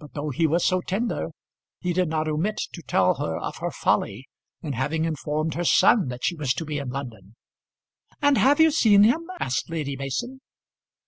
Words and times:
But 0.00 0.14
though 0.14 0.30
he 0.30 0.44
was 0.48 0.64
so 0.64 0.80
tender, 0.80 1.28
he 1.78 1.92
did 1.92 2.08
not 2.08 2.26
omit 2.26 2.56
to 2.72 2.82
tell 2.82 3.14
her 3.24 3.38
of 3.38 3.58
her 3.58 3.70
folly 3.70 4.26
in 4.60 4.72
having 4.72 5.04
informed 5.04 5.54
her 5.54 5.62
son 5.62 6.08
that 6.08 6.24
she 6.24 6.34
was 6.34 6.52
to 6.54 6.64
be 6.64 6.78
in 6.78 6.88
London. 6.88 7.36
"And 8.20 8.38
have 8.38 8.58
you 8.58 8.72
seen 8.72 9.04
him?" 9.04 9.24
asked 9.38 9.70
Lady 9.70 9.94
Mason. 9.94 10.40